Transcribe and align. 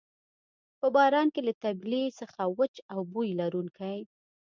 په 0.79 0.87
باران 0.95 1.27
کې 1.33 1.41
له 1.47 1.53
طبیلې 1.63 2.03
څخه 2.19 2.41
وچ 2.57 2.73
او 2.93 2.99
بوی 3.11 3.29
لرونکی. 3.41 3.99